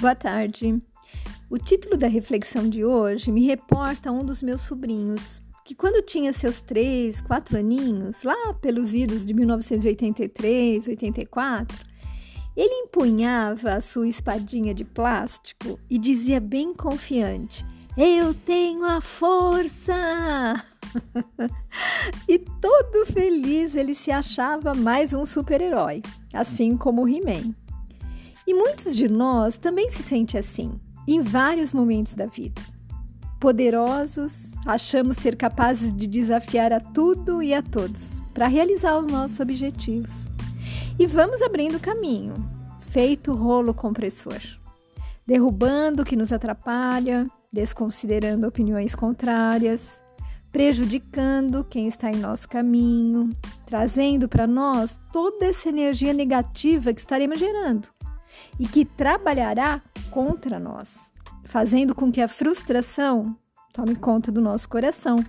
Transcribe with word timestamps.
Boa 0.00 0.14
tarde. 0.14 0.80
O 1.50 1.58
título 1.58 1.96
da 1.96 2.06
reflexão 2.06 2.68
de 2.68 2.84
hoje 2.84 3.32
me 3.32 3.44
reporta 3.44 4.10
a 4.10 4.12
um 4.12 4.24
dos 4.24 4.40
meus 4.40 4.60
sobrinhos, 4.60 5.42
que 5.64 5.74
quando 5.74 6.04
tinha 6.04 6.32
seus 6.32 6.60
três, 6.60 7.20
quatro 7.20 7.58
aninhos, 7.58 8.22
lá 8.22 8.54
pelos 8.54 8.94
idos 8.94 9.26
de 9.26 9.34
1983, 9.34 10.86
84, 10.86 11.84
ele 12.56 12.72
empunhava 12.84 13.72
a 13.72 13.80
sua 13.80 14.06
espadinha 14.06 14.72
de 14.72 14.84
plástico 14.84 15.80
e 15.90 15.98
dizia 15.98 16.38
bem 16.38 16.72
confiante: 16.72 17.66
Eu 17.96 18.32
tenho 18.32 18.84
a 18.84 19.00
força! 19.00 20.64
e 22.28 22.38
todo 22.38 23.04
feliz 23.06 23.74
ele 23.74 23.96
se 23.96 24.12
achava 24.12 24.74
mais 24.74 25.12
um 25.12 25.26
super-herói, 25.26 26.02
assim 26.32 26.76
como 26.76 27.02
o 27.02 27.08
He-Man. 27.08 27.52
E 28.46 28.54
muitos 28.54 28.96
de 28.96 29.08
nós 29.08 29.58
também 29.58 29.90
se 29.90 30.02
sentem 30.02 30.40
assim, 30.40 30.80
em 31.06 31.20
vários 31.20 31.72
momentos 31.72 32.14
da 32.14 32.26
vida. 32.26 32.60
Poderosos, 33.40 34.50
achamos 34.66 35.16
ser 35.16 35.36
capazes 35.36 35.92
de 35.92 36.06
desafiar 36.06 36.72
a 36.72 36.80
tudo 36.80 37.42
e 37.42 37.54
a 37.54 37.62
todos 37.62 38.20
para 38.34 38.46
realizar 38.46 38.98
os 38.98 39.06
nossos 39.06 39.38
objetivos. 39.40 40.28
E 40.98 41.06
vamos 41.06 41.40
abrindo 41.40 41.78
caminho, 41.78 42.34
feito 42.78 43.32
rolo 43.34 43.72
compressor, 43.72 44.40
derrubando 45.26 46.02
o 46.02 46.04
que 46.04 46.16
nos 46.16 46.32
atrapalha, 46.32 47.30
desconsiderando 47.52 48.46
opiniões 48.46 48.94
contrárias, 48.94 50.00
prejudicando 50.50 51.64
quem 51.64 51.86
está 51.86 52.10
em 52.10 52.16
nosso 52.16 52.48
caminho, 52.48 53.30
trazendo 53.66 54.28
para 54.28 54.46
nós 54.46 55.00
toda 55.12 55.46
essa 55.46 55.68
energia 55.68 56.12
negativa 56.12 56.92
que 56.92 57.00
estaremos 57.00 57.38
gerando 57.38 57.88
e 58.58 58.66
que 58.66 58.84
trabalhará 58.84 59.80
contra 60.10 60.58
nós, 60.58 61.10
fazendo 61.44 61.94
com 61.94 62.10
que 62.10 62.20
a 62.20 62.28
frustração 62.28 63.36
tome 63.72 63.94
conta 63.94 64.32
do 64.32 64.40
nosso 64.40 64.68
coração, 64.68 65.24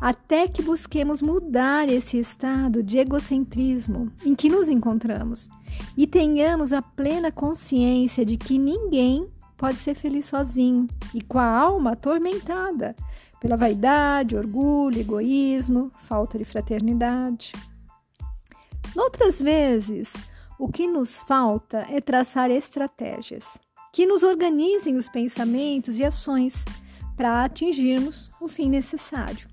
até 0.00 0.46
que 0.46 0.62
busquemos 0.62 1.22
mudar 1.22 1.88
esse 1.88 2.18
estado 2.18 2.82
de 2.82 2.98
egocentrismo 2.98 4.12
em 4.24 4.34
que 4.34 4.48
nos 4.48 4.68
encontramos 4.68 5.48
e 5.96 6.06
tenhamos 6.06 6.72
a 6.72 6.82
plena 6.82 7.30
consciência 7.30 8.24
de 8.24 8.36
que 8.36 8.58
ninguém 8.58 9.28
pode 9.56 9.78
ser 9.78 9.94
feliz 9.94 10.26
sozinho 10.26 10.86
e 11.14 11.20
com 11.20 11.38
a 11.38 11.46
alma 11.46 11.92
atormentada 11.92 12.94
pela 13.40 13.56
vaidade, 13.56 14.36
orgulho, 14.36 15.00
egoísmo, 15.00 15.92
falta 16.04 16.38
de 16.38 16.44
fraternidade. 16.44 17.52
Outras 18.96 19.40
vezes, 19.40 20.12
o 20.58 20.68
que 20.68 20.86
nos 20.86 21.22
falta 21.22 21.86
é 21.88 22.00
traçar 22.00 22.50
estratégias 22.50 23.58
que 23.92 24.06
nos 24.06 24.22
organizem 24.22 24.96
os 24.96 25.08
pensamentos 25.08 25.98
e 25.98 26.04
ações 26.04 26.64
para 27.16 27.44
atingirmos 27.44 28.30
o 28.40 28.46
fim 28.46 28.68
necessário. 28.68 29.48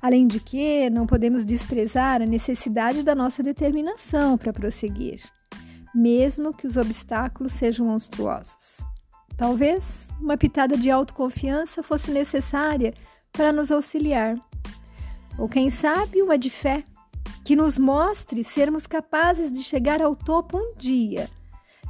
Além 0.00 0.26
de 0.26 0.40
que, 0.40 0.88
não 0.88 1.06
podemos 1.06 1.44
desprezar 1.44 2.22
a 2.22 2.26
necessidade 2.26 3.02
da 3.02 3.14
nossa 3.14 3.42
determinação 3.42 4.38
para 4.38 4.52
prosseguir, 4.52 5.20
mesmo 5.94 6.54
que 6.54 6.66
os 6.66 6.76
obstáculos 6.76 7.52
sejam 7.52 7.86
monstruosos. 7.86 8.78
Talvez 9.36 10.08
uma 10.20 10.38
pitada 10.38 10.76
de 10.76 10.90
autoconfiança 10.90 11.82
fosse 11.82 12.10
necessária 12.10 12.94
para 13.30 13.52
nos 13.52 13.70
auxiliar, 13.70 14.36
ou 15.38 15.48
quem 15.48 15.70
sabe 15.70 16.22
uma 16.22 16.38
de 16.38 16.50
fé 16.50 16.84
que 17.50 17.56
nos 17.56 17.76
mostre 17.76 18.44
sermos 18.44 18.86
capazes 18.86 19.52
de 19.52 19.64
chegar 19.64 20.00
ao 20.00 20.14
topo 20.14 20.56
um 20.56 20.72
dia, 20.76 21.28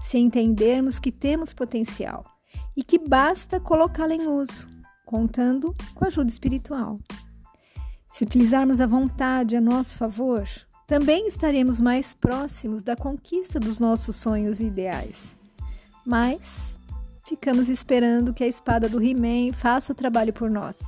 se 0.01 0.17
entendermos 0.17 0.99
que 0.99 1.13
temos 1.13 1.53
potencial 1.53 2.25
e 2.75 2.83
que 2.83 2.99
basta 2.99 3.61
colocá-lo 3.61 4.15
em 4.15 4.27
uso, 4.27 4.67
contando 5.05 5.77
com 5.95 6.07
ajuda 6.07 6.31
espiritual. 6.31 6.99
Se 8.09 8.25
utilizarmos 8.25 8.81
a 8.81 8.87
vontade 8.87 9.55
a 9.55 9.61
nosso 9.61 9.99
favor, 9.99 10.49
também 10.87 11.27
estaremos 11.27 11.79
mais 11.79 12.15
próximos 12.15 12.83
da 12.83 12.97
conquista 12.97 13.61
dos 13.61 13.79
nossos 13.79 14.17
sonhos 14.17 14.61
e 14.61 14.65
ideais. 14.65 15.37
Mas 16.07 16.75
ficamos 17.29 17.69
esperando 17.69 18.33
que 18.33 18.45
a 18.45 18.49
espada 18.49 18.89
do 18.89 18.99
He-Man 18.99 19.53
faça 19.53 19.93
o 19.93 19.95
trabalho 19.95 20.33
por 20.33 20.49
nós 20.49 20.79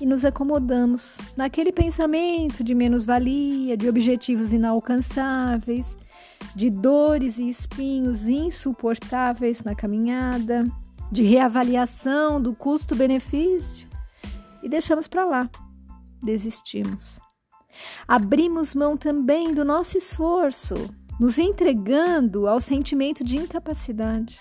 e 0.00 0.06
nos 0.06 0.24
acomodamos 0.24 1.16
naquele 1.36 1.72
pensamento 1.72 2.64
de 2.64 2.74
menos-valia, 2.74 3.76
de 3.76 3.88
objetivos 3.88 4.52
inalcançáveis, 4.52 5.96
de 6.54 6.70
dores 6.70 7.38
e 7.38 7.48
espinhos 7.48 8.26
insuportáveis 8.26 9.62
na 9.62 9.74
caminhada, 9.74 10.62
de 11.10 11.22
reavaliação 11.22 12.40
do 12.40 12.54
custo-benefício 12.54 13.88
e 14.62 14.68
deixamos 14.68 15.06
para 15.06 15.24
lá, 15.24 15.50
desistimos. 16.22 17.20
Abrimos 18.06 18.74
mão 18.74 18.96
também 18.96 19.52
do 19.52 19.64
nosso 19.64 19.98
esforço, 19.98 20.74
nos 21.20 21.38
entregando 21.38 22.46
ao 22.48 22.60
sentimento 22.60 23.22
de 23.22 23.36
incapacidade 23.36 24.38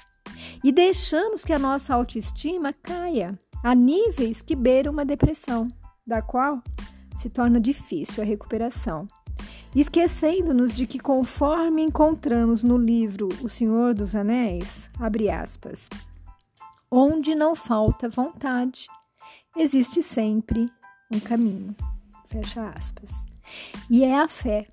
e 0.63 0.71
deixamos 0.71 1.43
que 1.43 1.53
a 1.53 1.59
nossa 1.59 1.93
autoestima 1.93 2.73
caia 2.73 3.37
a 3.63 3.73
níveis 3.73 4.41
que 4.41 4.55
beiram 4.55 4.91
uma 4.91 5.05
depressão, 5.05 5.65
da 6.05 6.21
qual 6.21 6.61
se 7.19 7.29
torna 7.29 7.61
difícil 7.61 8.21
a 8.21 8.25
recuperação. 8.25 9.07
Esquecendo-nos 9.73 10.73
de 10.73 10.85
que, 10.85 10.99
conforme 10.99 11.81
encontramos 11.81 12.61
no 12.61 12.77
livro 12.77 13.29
O 13.41 13.47
Senhor 13.47 13.93
dos 13.93 14.15
Anéis, 14.15 14.89
abre 14.99 15.31
aspas, 15.31 15.89
onde 16.91 17.33
não 17.33 17.55
falta 17.55 18.09
vontade, 18.09 18.87
existe 19.57 20.03
sempre 20.03 20.69
um 21.11 21.19
caminho, 21.19 21.75
fecha 22.27 22.69
aspas. 22.69 23.09
E 23.89 24.03
é 24.03 24.19
a 24.19 24.27
fé 24.27 24.67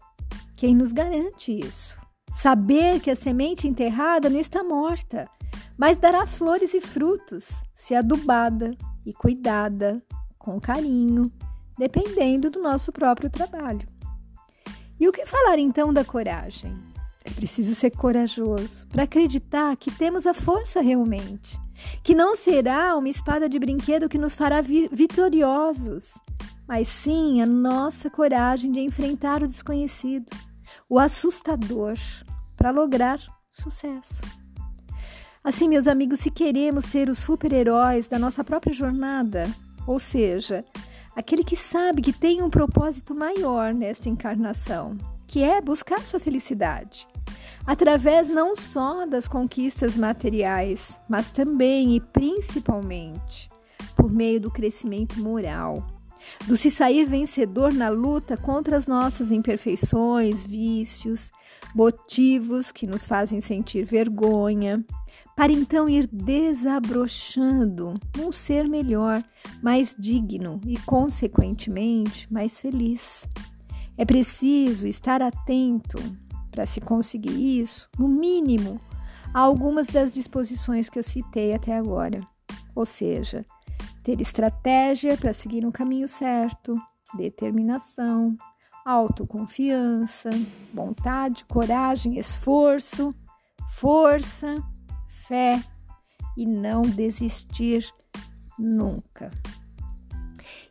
quem 0.56 0.74
nos 0.74 0.92
garante 0.92 1.58
isso. 1.58 1.98
Saber 2.34 3.00
que 3.00 3.10
a 3.10 3.16
semente 3.16 3.66
enterrada 3.66 4.28
não 4.28 4.38
está 4.38 4.62
morta, 4.62 5.28
mas 5.76 5.98
dará 5.98 6.26
flores 6.26 6.74
e 6.74 6.80
frutos 6.80 7.48
se 7.74 7.94
adubada 7.94 8.76
e 9.04 9.12
cuidada 9.12 10.02
com 10.38 10.60
carinho, 10.60 11.30
dependendo 11.78 12.50
do 12.50 12.60
nosso 12.60 12.92
próprio 12.92 13.30
trabalho. 13.30 13.86
E 14.98 15.08
o 15.08 15.12
que 15.12 15.24
falar 15.24 15.58
então 15.58 15.92
da 15.92 16.04
coragem? 16.04 16.76
É 17.24 17.30
preciso 17.30 17.74
ser 17.74 17.90
corajoso 17.90 18.86
para 18.88 19.04
acreditar 19.04 19.76
que 19.76 19.90
temos 19.90 20.26
a 20.26 20.34
força 20.34 20.80
realmente, 20.80 21.58
que 22.02 22.14
não 22.14 22.34
será 22.36 22.96
uma 22.96 23.08
espada 23.08 23.48
de 23.48 23.58
brinquedo 23.58 24.08
que 24.08 24.18
nos 24.18 24.34
fará 24.34 24.60
vitoriosos, 24.60 26.14
mas 26.66 26.88
sim 26.88 27.42
a 27.42 27.46
nossa 27.46 28.08
coragem 28.08 28.70
de 28.70 28.80
enfrentar 28.80 29.42
o 29.42 29.46
desconhecido, 29.46 30.30
o 30.88 30.98
assustador, 30.98 31.94
para 32.56 32.70
lograr 32.70 33.20
sucesso. 33.52 34.39
Assim, 35.42 35.68
meus 35.70 35.88
amigos, 35.88 36.20
se 36.20 36.30
queremos 36.30 36.84
ser 36.84 37.08
os 37.08 37.18
super-heróis 37.18 38.06
da 38.06 38.18
nossa 38.18 38.44
própria 38.44 38.74
jornada, 38.74 39.50
ou 39.86 39.98
seja, 39.98 40.62
aquele 41.16 41.42
que 41.42 41.56
sabe 41.56 42.02
que 42.02 42.12
tem 42.12 42.42
um 42.42 42.50
propósito 42.50 43.14
maior 43.14 43.72
nesta 43.72 44.10
encarnação, 44.10 44.98
que 45.26 45.42
é 45.42 45.58
buscar 45.62 46.00
sua 46.00 46.20
felicidade, 46.20 47.08
através 47.66 48.28
não 48.28 48.54
só 48.54 49.06
das 49.06 49.26
conquistas 49.26 49.96
materiais, 49.96 51.00
mas 51.08 51.30
também 51.30 51.96
e 51.96 52.00
principalmente 52.00 53.48
por 53.96 54.12
meio 54.12 54.42
do 54.42 54.50
crescimento 54.50 55.18
moral, 55.20 55.86
do 56.46 56.54
se 56.54 56.70
sair 56.70 57.06
vencedor 57.06 57.72
na 57.72 57.88
luta 57.88 58.36
contra 58.36 58.76
as 58.76 58.86
nossas 58.86 59.30
imperfeições, 59.30 60.46
vícios, 60.46 61.30
motivos 61.74 62.70
que 62.70 62.86
nos 62.86 63.06
fazem 63.06 63.40
sentir 63.40 63.84
vergonha, 63.84 64.84
para 65.36 65.52
então 65.52 65.88
ir 65.88 66.06
desabrochando 66.06 67.94
um 68.18 68.30
ser 68.30 68.68
melhor, 68.68 69.24
mais 69.62 69.96
digno 69.98 70.60
e, 70.66 70.76
consequentemente, 70.78 72.30
mais 72.32 72.60
feliz. 72.60 73.26
É 73.96 74.04
preciso 74.04 74.86
estar 74.86 75.22
atento 75.22 75.98
para 76.50 76.66
se 76.66 76.80
conseguir 76.80 77.60
isso, 77.60 77.88
no 77.98 78.08
mínimo, 78.08 78.80
a 79.32 79.40
algumas 79.40 79.86
das 79.86 80.12
disposições 80.12 80.88
que 80.88 80.98
eu 80.98 81.02
citei 81.02 81.54
até 81.54 81.76
agora. 81.76 82.20
Ou 82.74 82.84
seja, 82.84 83.46
ter 84.02 84.20
estratégia 84.20 85.16
para 85.16 85.32
seguir 85.32 85.62
no 85.62 85.72
caminho 85.72 86.08
certo, 86.08 86.76
determinação, 87.14 88.36
autoconfiança, 88.84 90.30
vontade, 90.72 91.44
coragem, 91.44 92.18
esforço, 92.18 93.14
força 93.68 94.56
fé 95.30 95.62
e 96.36 96.44
não 96.44 96.82
desistir 96.82 97.88
nunca. 98.58 99.30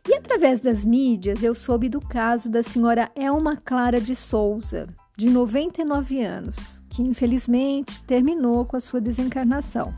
E 0.06 0.14
através 0.14 0.60
das 0.60 0.84
mídias 0.84 1.42
eu 1.42 1.54
soube 1.54 1.88
do 1.88 1.98
caso 1.98 2.50
da 2.50 2.62
senhora 2.62 3.10
Elma 3.16 3.56
Clara 3.56 3.98
de 3.98 4.14
Souza, 4.14 4.86
de 5.16 5.30
99 5.30 6.22
anos, 6.22 6.82
que 6.90 7.00
infelizmente 7.00 8.02
terminou 8.04 8.66
com 8.66 8.76
a 8.76 8.80
sua 8.80 9.00
desencarnação. 9.00 9.94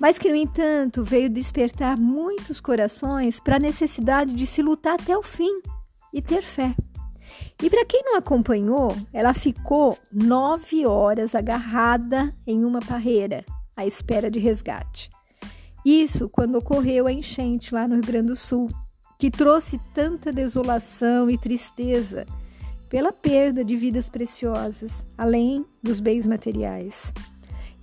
mas 0.00 0.16
que, 0.16 0.28
no 0.28 0.36
entanto, 0.36 1.02
veio 1.02 1.28
despertar 1.28 1.98
muitos 1.98 2.60
corações 2.60 3.40
para 3.40 3.56
a 3.56 3.58
necessidade 3.58 4.32
de 4.32 4.46
se 4.46 4.62
lutar 4.62 4.94
até 4.94 5.16
o 5.16 5.24
fim 5.24 5.60
e 6.14 6.22
ter 6.22 6.42
fé. 6.42 6.72
E 7.60 7.68
para 7.68 7.84
quem 7.84 8.04
não 8.04 8.16
acompanhou, 8.16 8.94
ela 9.12 9.34
ficou 9.34 9.98
nove 10.12 10.86
horas 10.86 11.34
agarrada 11.34 12.32
em 12.46 12.64
uma 12.64 12.78
parreira, 12.78 13.44
à 13.78 13.86
espera 13.86 14.28
de 14.28 14.40
resgate. 14.40 15.08
Isso 15.84 16.28
quando 16.28 16.58
ocorreu 16.58 17.06
a 17.06 17.12
enchente 17.12 17.72
lá 17.72 17.86
no 17.86 17.94
Rio 17.94 18.04
Grande 18.04 18.26
do 18.26 18.36
Sul, 18.36 18.68
que 19.20 19.30
trouxe 19.30 19.80
tanta 19.94 20.32
desolação 20.32 21.30
e 21.30 21.38
tristeza 21.38 22.26
pela 22.90 23.12
perda 23.12 23.64
de 23.64 23.76
vidas 23.76 24.08
preciosas, 24.08 25.04
além 25.16 25.64
dos 25.80 26.00
bens 26.00 26.26
materiais. 26.26 27.12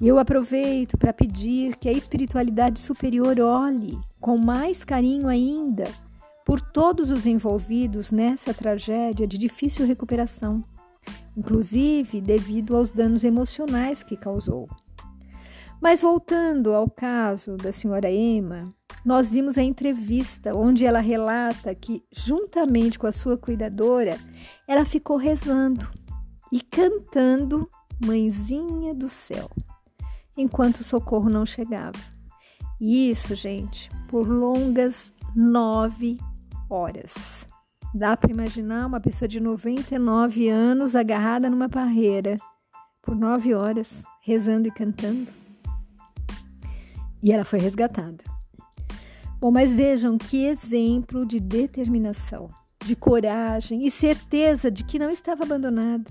E 0.01 0.05
eu 0.05 0.19
aproveito 0.19 0.97
para 0.97 1.13
pedir 1.13 1.77
que 1.77 1.87
a 1.87 1.93
espiritualidade 1.93 2.81
superior 2.81 3.39
olhe 3.39 3.97
com 4.19 4.37
mais 4.37 4.83
carinho 4.83 5.29
ainda 5.29 5.85
por 6.45 6.59
todos 6.59 7.09
os 7.09 7.25
envolvidos 7.25 8.11
nessa 8.11 8.53
tragédia 8.53 9.25
de 9.25 9.37
difícil 9.37 9.85
recuperação, 9.85 10.61
inclusive 11.37 12.19
devido 12.19 12.75
aos 12.75 12.91
danos 12.91 13.23
emocionais 13.23 14.03
que 14.03 14.17
causou. 14.17 14.67
Mas 15.81 16.01
voltando 16.01 16.73
ao 16.73 16.89
caso 16.89 17.57
da 17.57 17.71
senhora 17.71 18.11
Emma, 18.11 18.67
nós 19.03 19.31
vimos 19.31 19.57
a 19.57 19.63
entrevista 19.63 20.55
onde 20.55 20.85
ela 20.85 20.99
relata 20.99 21.75
que, 21.75 22.03
juntamente 22.11 22.97
com 22.97 23.07
a 23.07 23.11
sua 23.11 23.37
cuidadora, 23.37 24.17
ela 24.67 24.85
ficou 24.85 25.17
rezando 25.17 25.89
e 26.51 26.61
cantando 26.61 27.69
Mãezinha 28.03 28.93
do 28.93 29.07
Céu 29.09 29.49
enquanto 30.37 30.77
o 30.77 30.83
socorro 30.83 31.29
não 31.29 31.45
chegava. 31.45 31.97
E 32.79 33.09
isso, 33.09 33.35
gente, 33.35 33.89
por 34.07 34.27
longas 34.27 35.13
nove 35.35 36.17
horas. 36.69 37.45
Dá 37.93 38.17
para 38.17 38.31
imaginar 38.31 38.85
uma 38.87 38.99
pessoa 38.99 39.27
de 39.27 39.39
99 39.39 40.49
anos 40.49 40.95
agarrada 40.95 41.49
numa 41.49 41.69
parreira 41.69 42.35
por 43.01 43.15
nove 43.15 43.53
horas, 43.53 44.03
rezando 44.21 44.67
e 44.67 44.71
cantando? 44.71 45.44
E 47.25 47.31
ela 47.31 47.43
foi 47.43 47.57
resgatada. 47.57 48.23
Bom, 49.39 49.49
mas 49.49 49.73
vejam 49.73 50.15
que 50.15 50.45
exemplo 50.45 51.25
de 51.25 51.39
determinação, 51.39 52.47
de 52.85 52.95
coragem 52.95 53.87
e 53.87 53.89
certeza 53.89 54.69
de 54.69 54.83
que 54.83 54.99
não 54.99 55.09
estava 55.09 55.43
abandonada. 55.43 56.05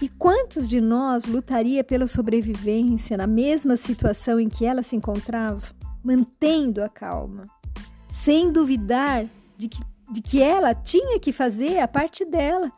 E 0.00 0.08
quantos 0.08 0.68
de 0.68 0.80
nós 0.80 1.24
lutaria 1.24 1.82
pela 1.82 2.06
sobrevivência 2.06 3.16
na 3.16 3.26
mesma 3.26 3.76
situação 3.76 4.38
em 4.38 4.48
que 4.48 4.64
ela 4.64 4.84
se 4.84 4.94
encontrava, 4.94 5.66
mantendo 6.00 6.80
a 6.80 6.88
calma, 6.88 7.42
sem 8.08 8.52
duvidar 8.52 9.26
de 9.56 9.66
que, 9.66 9.80
de 10.12 10.22
que 10.22 10.40
ela 10.40 10.76
tinha 10.76 11.18
que 11.18 11.32
fazer 11.32 11.80
a 11.80 11.88
parte 11.88 12.24
dela, 12.24 12.70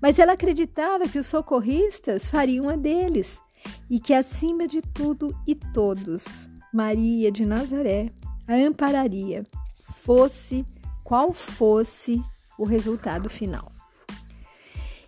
mas 0.00 0.18
ela 0.18 0.32
acreditava 0.32 1.08
que 1.08 1.20
os 1.20 1.26
socorristas 1.28 2.28
fariam 2.28 2.68
a 2.68 2.74
deles 2.74 3.40
e 3.88 4.00
que, 4.00 4.12
acima 4.12 4.66
de 4.66 4.82
tudo 4.82 5.32
e 5.46 5.54
todos, 5.54 6.50
Maria 6.72 7.30
de 7.30 7.44
Nazaré 7.44 8.10
a 8.46 8.54
ampararia, 8.54 9.44
fosse 9.82 10.66
qual 11.04 11.32
fosse 11.32 12.20
o 12.58 12.64
resultado 12.64 13.28
final. 13.28 13.70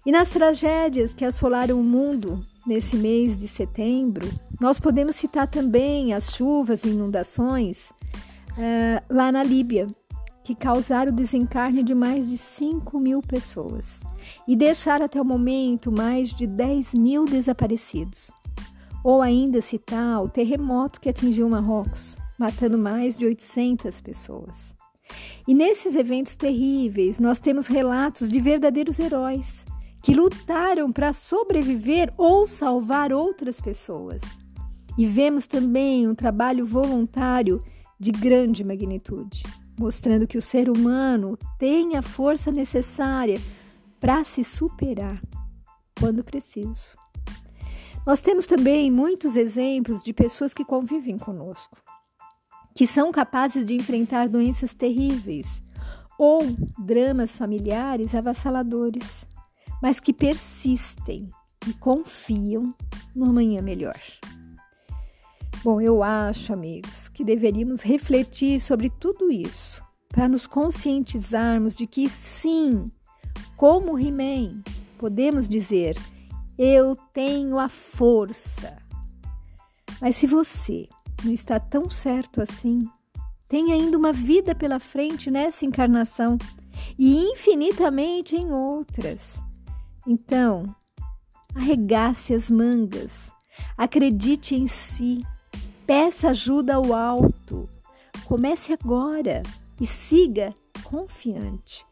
E 0.06 0.12
nas 0.12 0.28
tragédias 0.28 1.14
que 1.14 1.24
assolaram 1.24 1.80
o 1.80 1.84
mundo 1.84 2.40
nesse 2.66 2.96
mês 2.96 3.38
de 3.38 3.48
setembro, 3.48 4.28
nós 4.60 4.78
podemos 4.78 5.16
citar 5.16 5.48
também 5.48 6.12
as 6.12 6.34
chuvas 6.34 6.84
e 6.84 6.88
inundações 6.88 7.90
uh, 7.90 9.02
lá 9.08 9.32
na 9.32 9.42
Líbia, 9.42 9.86
que 10.42 10.54
causaram 10.54 11.10
o 11.10 11.14
desencarne 11.14 11.82
de 11.82 11.94
mais 11.94 12.28
de 12.28 12.36
5 12.36 13.00
mil 13.00 13.22
pessoas 13.22 13.98
e 14.46 14.54
deixaram 14.54 15.06
até 15.06 15.20
o 15.20 15.24
momento 15.24 15.90
mais 15.90 16.34
de 16.34 16.46
10 16.46 16.92
mil 16.94 17.24
desaparecidos. 17.24 18.30
Ou 19.04 19.22
ainda 19.22 19.60
citar 19.60 20.20
o 20.20 20.28
terremoto 20.28 21.00
que 21.00 21.10
atingiu 21.10 21.48
Marrocos, 21.48 22.16
matando 22.38 22.76
mais 22.76 23.16
de 23.16 23.26
800 23.26 24.00
pessoas. 24.00 24.74
E 25.46 25.54
nesses 25.54 25.94
eventos 25.94 26.34
terríveis, 26.34 27.20
nós 27.20 27.38
temos 27.38 27.66
relatos 27.66 28.28
de 28.30 28.40
verdadeiros 28.40 28.98
heróis 28.98 29.64
que 30.02 30.14
lutaram 30.14 30.92
para 30.92 31.12
sobreviver 31.12 32.12
ou 32.18 32.46
salvar 32.46 33.12
outras 33.12 33.60
pessoas. 33.60 34.20
E 34.98 35.06
vemos 35.06 35.46
também 35.46 36.06
um 36.06 36.14
trabalho 36.14 36.66
voluntário 36.66 37.62
de 37.98 38.10
grande 38.10 38.62
magnitude, 38.62 39.42
mostrando 39.78 40.26
que 40.26 40.36
o 40.36 40.42
ser 40.42 40.68
humano 40.68 41.38
tem 41.58 41.96
a 41.96 42.02
força 42.02 42.50
necessária 42.50 43.40
para 43.98 44.24
se 44.24 44.44
superar 44.44 45.20
quando 45.98 46.22
preciso. 46.22 47.03
Nós 48.06 48.20
temos 48.20 48.46
também 48.46 48.90
muitos 48.90 49.36
exemplos 49.36 50.04
de 50.04 50.12
pessoas 50.12 50.52
que 50.52 50.64
convivem 50.64 51.16
conosco, 51.16 51.76
que 52.74 52.86
são 52.86 53.10
capazes 53.10 53.64
de 53.64 53.74
enfrentar 53.74 54.28
doenças 54.28 54.74
terríveis 54.74 55.60
ou 56.18 56.42
dramas 56.78 57.36
familiares 57.36 58.14
avassaladores 58.14 59.26
mas 59.84 60.00
que 60.00 60.14
persistem 60.14 61.28
e 61.68 61.74
confiam 61.74 62.74
no 63.14 63.26
amanhã 63.26 63.60
melhor. 63.60 64.00
Bom, 65.62 65.78
eu 65.78 66.02
acho, 66.02 66.54
amigos, 66.54 67.08
que 67.08 67.22
deveríamos 67.22 67.82
refletir 67.82 68.60
sobre 68.60 68.88
tudo 68.88 69.30
isso 69.30 69.84
para 70.08 70.26
nos 70.26 70.46
conscientizarmos 70.46 71.76
de 71.76 71.86
que 71.86 72.08
sim, 72.08 72.86
como 73.58 73.98
He-Man, 73.98 74.62
podemos 74.96 75.46
dizer: 75.46 75.98
eu 76.58 76.96
tenho 77.12 77.58
a 77.58 77.68
força. 77.68 78.76
Mas 80.00 80.16
se 80.16 80.26
você 80.26 80.86
não 81.24 81.32
está 81.32 81.58
tão 81.58 81.88
certo 81.88 82.40
assim, 82.40 82.88
tem 83.48 83.72
ainda 83.72 83.96
uma 83.96 84.12
vida 84.12 84.54
pela 84.54 84.78
frente 84.78 85.30
nessa 85.30 85.64
encarnação 85.64 86.38
e 86.98 87.16
infinitamente 87.16 88.36
em 88.36 88.52
outras. 88.52 89.40
Então, 90.06 90.74
arregace 91.54 92.34
as 92.34 92.50
mangas, 92.50 93.30
acredite 93.76 94.54
em 94.54 94.66
si, 94.66 95.24
peça 95.86 96.30
ajuda 96.30 96.74
ao 96.74 96.92
alto. 96.92 97.68
Comece 98.24 98.72
agora 98.72 99.42
e 99.80 99.86
siga 99.86 100.54
confiante, 100.82 101.84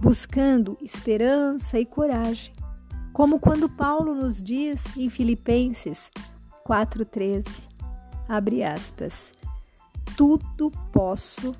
buscando 0.00 0.78
esperança 0.80 1.78
e 1.78 1.84
coragem, 1.84 2.52
como 3.12 3.38
quando 3.38 3.68
Paulo 3.68 4.14
nos 4.14 4.42
diz 4.42 4.96
em 4.96 5.10
Filipenses 5.10 6.10
4:13, 6.66 7.68
abre 8.28 8.64
aspas, 8.64 9.30
tudo 10.16 10.70
posso 10.92 11.54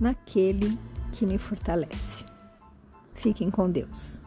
naquele 0.00 0.76
que 1.12 1.24
me 1.24 1.38
fortalece. 1.38 2.24
Fiquem 3.14 3.50
com 3.50 3.70
Deus. 3.70 4.20